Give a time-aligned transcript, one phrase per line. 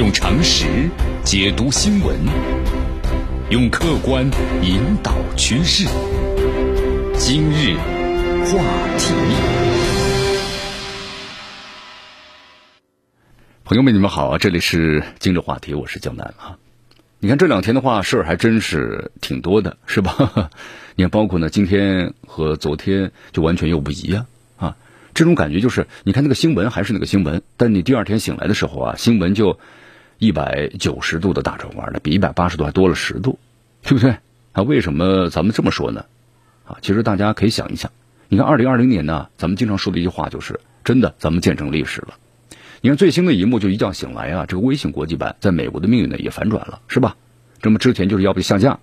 [0.00, 0.88] 用常识
[1.24, 2.16] 解读新闻，
[3.50, 4.24] 用客观
[4.62, 5.84] 引导趋势。
[7.18, 7.76] 今日
[8.46, 8.64] 话
[8.96, 9.12] 题，
[13.62, 14.38] 朋友们，你们好啊！
[14.38, 16.56] 这里是今日话题，我是江南啊。
[17.18, 20.50] 你看这两天的话，事儿还真是挺多的，是吧？
[20.96, 24.24] 你看，包括呢，今天和昨天就完全又不一样
[24.56, 24.78] 啊。
[25.12, 29.58] 这种感觉就是，你看那个新闻还是那个新闻，但你第二天醒来的时候啊，新闻就
[30.20, 33.38] 一百九十度的大转弯呢，比一百八十度还多了十度，
[33.82, 34.18] 对不对？
[34.52, 36.04] 啊，为什么咱们这么说呢？
[36.66, 37.90] 啊，其实大家可以想一想，
[38.28, 42.14] 你看二零二零年呢，咱们经常说的一句话就是，真的，咱们见证历史了。
[42.82, 47.16] 你看最新的一幕，就一觉醒来啊，这个微信国际版在美国的命运呢也反转了，是吧？
[47.62, 48.78] 那么之前就是要不就下架，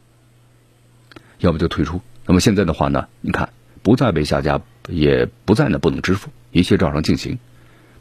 [1.37, 2.01] 要不就退出。
[2.25, 3.49] 那么现在的话呢，你看
[3.83, 4.59] 不再被下架，
[4.89, 7.37] 也不再呢不能支付，一切照常进行。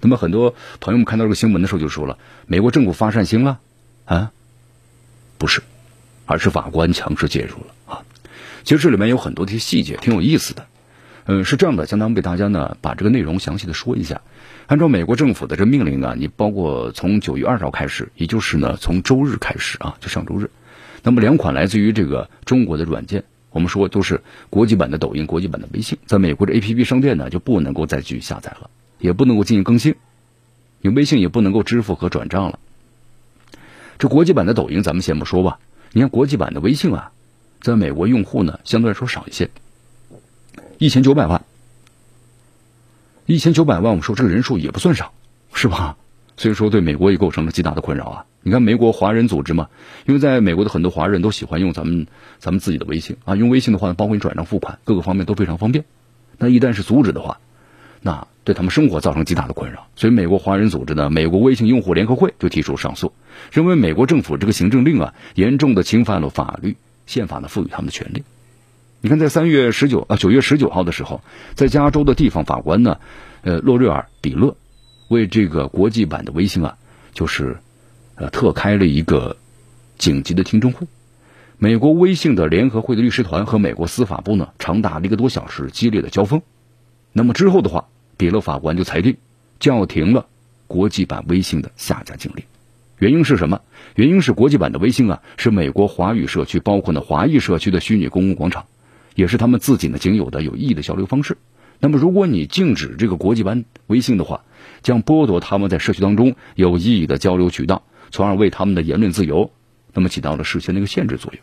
[0.01, 3.61] 那么很多朋友们看到这个新闻的时候就说了，美国政府发善心了
[4.05, 4.33] 啊？
[5.39, 5.63] 不是，
[6.25, 8.03] 而是法官强势介入了啊。
[8.65, 10.67] 其实这里面有很多的细节，挺有意思的。
[11.27, 14.21] 嗯，是这样的，相当为大家呢把这个内容详细的说一下。
[14.69, 20.51] 按照美国政府的这命令啊，你包括从九月二十号开始，也就是呢从周日开始啊，就上周日，
[21.03, 29.95] 那么两款来自于这个中国的软件，我们说都是国际版的抖音、国际版的微信，在美国的 A P P 商店呢就不能够再继续下载了，也不能够进行更新，
[30.81, 32.59] 你微信也不能够支付和转账了。
[33.99, 35.59] 这国际版的抖音咱们先不说吧，
[35.93, 37.13] 你看国际版的微信啊，
[37.61, 39.51] 在美国用户呢相对来说少一些，
[40.79, 41.45] 一千九百万。
[43.29, 45.13] 一千九百万，我们说这个人数也不算少，
[45.53, 45.97] 是吧？
[46.37, 48.25] 所以说对美国也构成了极大的困扰啊！
[48.43, 49.69] 你看美国华人组织嘛，
[50.05, 52.07] 因为在美国的很多华人都喜欢用咱们
[52.39, 55.85] 咱们自己的微信啊，用微信的话呢，包括你转账付款，各个方面都非常方便。
[56.39, 57.41] 那一旦是阻止的话，
[58.07, 59.89] 那对他们生活造成极大的困扰。
[59.97, 63.13] 所以美国华人组织呢，美国微信用户联合会就提出上诉，
[63.51, 68.23] 认为美国政府这个行政令啊，严重的侵犯了法律宪法呢赋予他们的权利。
[69.01, 71.21] 你看，在三月十九啊九月十九号的时候，
[71.55, 72.99] 在加州的地方法官呢，
[73.43, 74.57] 呃洛瑞尔比勒
[75.09, 76.77] 为这个国际版的微信啊，
[77.13, 77.57] 就是
[78.15, 79.37] 呃特开了一个
[79.99, 80.87] 紧急的听证会。
[81.59, 86.43] 美国微信的联合会的律师团和美国司法部呢，长达一个多小时激烈的交锋。
[87.13, 89.17] 那么之后的话，比勒法官就裁定
[89.59, 90.27] 叫停了
[90.67, 92.45] 国际版微信的下架禁令。
[92.99, 93.61] 原因是什么？
[93.95, 98.67] 原因是国际版的微信啊，是美国华语社区，包括呢华裔社区的虚拟公共广场。
[99.15, 101.39] 也是他们自己呢仅有的有意义的交流方式。
[101.81, 104.45] 那么，如果你禁止这个国际版微信的话，
[104.83, 109.51] 将剥夺他们在社区当中有意义的交流渠道，从而为他们的言论自由
[109.95, 111.43] 那么起到了事先的一个限制作用。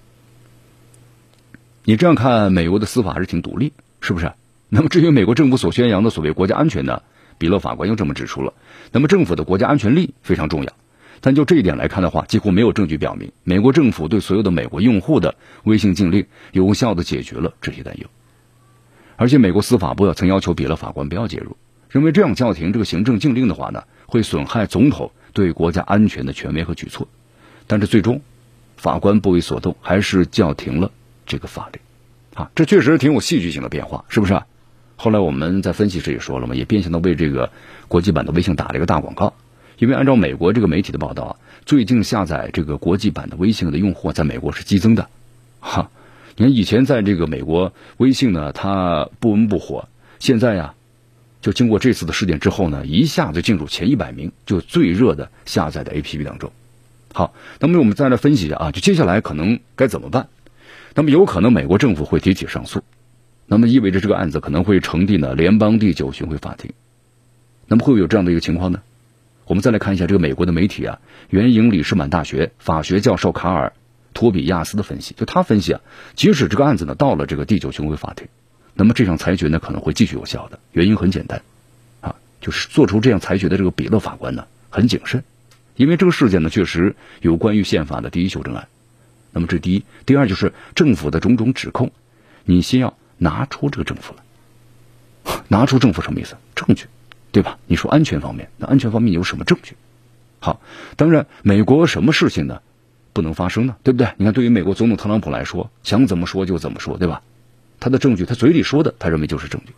[1.83, 4.31] 你这样看，美国的司法是挺独立，是不是？
[4.75, 7.03] 那么，至于美国政府所宣扬的所谓国家安全呢？
[7.37, 8.51] 比勒法官又这么指出了。
[8.91, 10.73] 那么，政府的国家安全利益非常重要。
[11.21, 18.07] 但就这一点来看的话，几乎没有证据表明美国政府对所有的美国用户的微信禁令有效的解决了这些担忧。
[19.15, 21.55] 而且，美国司法部曾要求比勒法官不要介入，
[21.91, 27.07] 认为这样叫停这个行政禁令的话呢，会损害总统对国家安全的权威和举措。
[27.67, 28.19] 但是最终，
[28.77, 30.91] 法官不为所动，还是叫停了
[31.27, 31.79] 这个法律。
[32.33, 34.41] 啊，这确实挺有戏剧性的变化，是不是？
[34.95, 37.51] 后来我们在分析时也说了嘛，也变相的为这个
[37.87, 39.33] 国际版的微信打了一个大广告。
[39.79, 45.09] 因为按照美国这个媒体的报道啊，最近下载这个国际版的微信的用户在美国是激增的，
[45.59, 45.89] 哈，
[46.37, 49.89] 你看以前在这个美国微信呢，它不温不火，
[50.19, 50.75] 现在呀，
[51.41, 56.51] 就经过这次的事件之后呢，一下子进入前一百名，就最热的下载的 APP 当中。
[57.11, 60.27] 好，那么我们再来分析一下啊，就接下来可能该怎么办？
[60.93, 62.83] 那么有可能美国政府会提起上诉，
[63.53, 66.71] 那么意味着这个案子可能会呈递呢联邦第九巡回法庭，
[67.67, 68.81] 那么会不会有这样的一个情况呢？
[69.45, 70.99] 我们再来看一下这个美国的媒体啊，
[71.29, 73.73] 援引里士满大学法学教授卡尔
[74.15, 75.81] 托比亚斯的分析，就他分析啊，
[76.15, 78.27] 即使这个案子呢到了这个第九巡回法庭，
[78.73, 80.57] 那么这项裁决呢可能会继续有效的。
[80.71, 81.43] 原因很简单，
[82.01, 85.23] 啊，就是做出这样裁决的这个比勒法官呢很谨慎，
[85.75, 88.67] 因为这个事件呢确实有关于宪法的第一修正案。
[89.31, 91.91] 那么这第一，第二就是政府的种种指控，
[92.45, 96.35] 你先要拿出这个政府来，拿出政府什么意思？
[96.55, 96.85] 证据。
[97.31, 97.57] 对吧？
[97.65, 99.75] 你说安全方面，那安全方面有什么证据？
[100.39, 100.61] 好，
[100.97, 102.61] 当然，美国什么事情呢
[103.11, 103.75] 不能发生呢？
[103.81, 104.07] 对不对？
[104.17, 107.23] 你看，对于美国总统特朗普来说，想怎么说就怎么说，对吧？
[107.79, 109.73] 他的证据，他嘴里说的，他认为就是证据。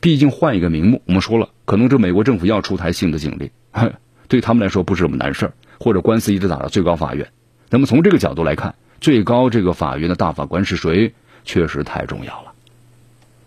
[0.00, 3.48] 毕竟换一个名目，我们说了，可能这美国政府要出台新的警令，
[4.26, 7.30] 对他们来说不是什么难事儿，或者官司一直打到最高法院。
[7.70, 11.14] 那么从这个角度来看，最高这个法院的大法官是谁，
[11.44, 12.52] 确实太重要了。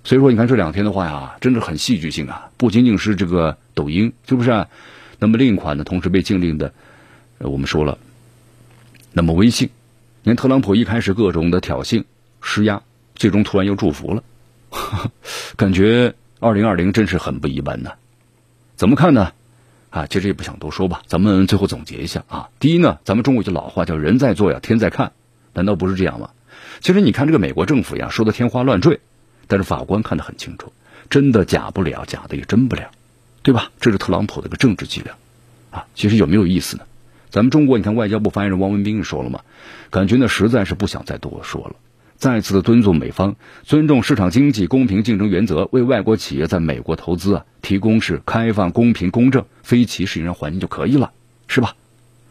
[0.03, 2.49] 所以说，你看这两天的话呀，真的很戏剧性啊！
[2.57, 4.51] 不仅仅是这个抖音，是不是？
[4.51, 4.67] 啊
[5.23, 6.73] 那么另一款呢，同时被禁令的，
[7.37, 7.99] 我们说了，
[9.13, 9.69] 那么微信，
[10.23, 12.05] 你看特朗普一开始各种的挑衅
[12.41, 12.81] 施压，
[13.13, 14.23] 最终突然又祝福了，
[15.55, 17.91] 感觉二零二零真是很不一般呢。
[18.75, 19.31] 怎么看呢？
[19.91, 21.03] 啊，其实也不想多说吧。
[21.05, 22.49] 咱们最后总结一下啊。
[22.59, 25.11] 第一呢，咱们中国一句老话叫“人在做呀，天在看”，
[25.53, 26.29] 难道不是这样吗？
[26.79, 28.99] 其实你看这个美国政府呀，说的天花乱坠，
[29.47, 30.71] 但是法官看得很清楚，
[31.09, 32.89] 真的假不了，假的也真不了，
[33.43, 33.71] 对吧？
[33.79, 35.13] 这是特朗普的一个政治伎俩
[35.71, 35.85] 啊。
[35.93, 36.83] 其实有没有意思呢？
[37.29, 39.41] 咱们中国，你看外交部发言人汪文斌说了嘛，
[39.89, 41.75] 感觉呢实在是不想再多说了。
[42.17, 51.11] 再次的敦促美方尊重市场经济、公平竞争原则，为外国企业在美国投资啊提供是开放、公平、公正、非歧视营商环境就可以了，
[51.47, 51.75] 是吧？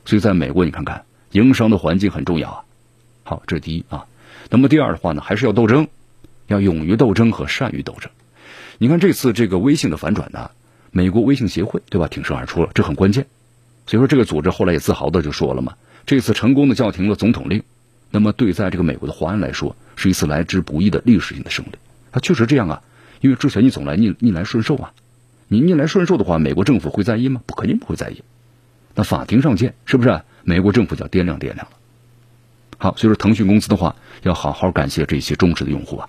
[0.04, 2.64] 所以在美国，你看看营商的环境很重要啊。
[3.30, 4.06] 好，这是第一啊。
[4.48, 5.86] 那么第二的话呢，还是要斗争，
[6.48, 8.10] 要勇于斗争和善于斗争。
[8.78, 10.50] 你看这次这个微信的反转呢，
[10.90, 13.26] 美国微信协会对吧挺身而出了，这很关键。
[13.86, 15.74] 所以说这个组织后来也自豪的就说了嘛，
[16.06, 17.62] 这次成功的叫停了总统令。
[18.10, 21.74] 那么，对在这个美国的华人来说，是一次来之不易的历史性的胜利。
[22.10, 22.82] 它确实这样啊，
[23.20, 24.92] 因为之前你总来逆逆来顺受啊，
[25.46, 27.40] 你逆来顺受的话，美国政府会在意吗？
[27.46, 28.24] 不，肯定不会在意。
[28.96, 30.20] 那法庭上见，是不是？
[30.42, 31.68] 美国政府就要掂量掂量了。
[32.82, 36.08] 好，所以说腾讯公司的话，要好好感谢这些忠实的用户啊。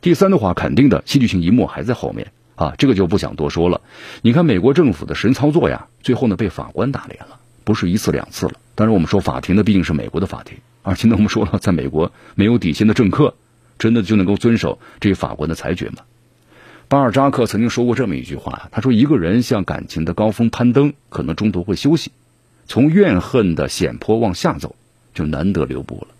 [0.00, 3.80] 第三的话，肯定的戏剧性一幕还在后面啊，这个就不想多说了。
[4.20, 8.54] 你看美国政府的神操作呀，最后呢被法官打脸了，不是一次两次了。
[8.74, 10.58] 当然，我们说法庭呢毕竟是美国的法庭。
[10.82, 13.36] 而且呢，我们说了，在美国没有底线的政客，
[13.78, 15.98] 真的就能够遵守这法官的裁决吗？
[16.88, 22.10] 巴尔扎克曾经说过这么一句话他说：“一个人向感情的高峰攀登，可能中途会休息；
[22.66, 24.74] 从怨恨的险坡往下走，
[25.14, 26.14] 就难得留步了。”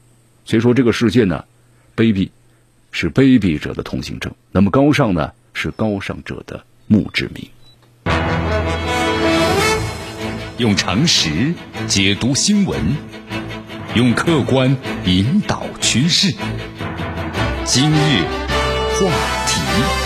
[0.44, 1.44] 所以说，这个世界呢，
[1.96, 2.30] 卑鄙
[2.90, 7.48] 是卑鄙者的通行证，那么高尚呢，是高尚者的墓志铭。
[10.58, 11.54] 用常识
[11.86, 12.78] 解读新闻。
[13.94, 14.74] 用客观
[15.04, 16.34] 引导趋势。
[17.66, 18.22] 今日
[18.94, 19.10] 话
[19.46, 20.01] 题。